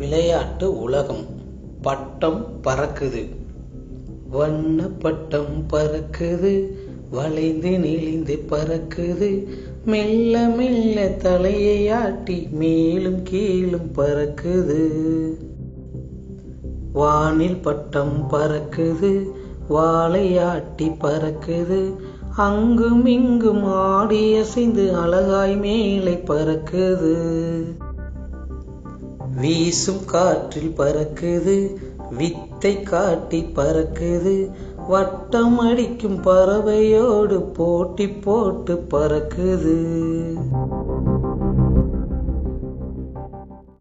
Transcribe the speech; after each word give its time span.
விளையாட்டு 0.00 0.80
உலகம். 0.80 1.24
பட்டம் 1.82 2.46
பறக்குது. 2.64 3.28
வண்ண 4.30 4.82
பட்டம் 4.86 5.66
பறக்குது. 5.72 6.72
வளைந்து 7.10 7.78
நெளிந்து 7.78 8.38
பறக்குது. 8.48 9.46
மெல்ல 9.84 10.48
மெல்ல 10.48 11.08
தலையை 11.08 11.88
ஆட்டி 11.88 12.48
மேலும் 12.50 13.22
கீழும் 13.22 13.92
பறக்குது. 13.94 14.88
வானில் 16.92 17.62
பட்டம் 17.62 18.28
பறக்குது. 18.30 19.30
வாழையாட்டி 19.70 20.94
பறக்குது. 21.00 21.94
அங்கும் 22.36 23.06
இங்கும் 23.06 23.64
ஆடி 23.64 24.36
அசைந்து 24.36 24.94
அழகாய் 24.94 25.56
மேலே 25.56 26.14
பறக்குது. 26.14 27.62
வீசும் 29.40 30.04
காற்றில் 30.04 30.74
பறக்குது 30.78 31.76
வித்தை 32.10 32.82
காட்டி 32.82 33.44
பறக்குது. 33.54 34.50
வட்டம் 34.88 35.58
அடிக்கும் 35.58 36.20
பறவையோடு 36.20 37.42
போட்டி 37.42 38.08
போட்டு 38.08 38.84
பறக்குது. 38.90 39.78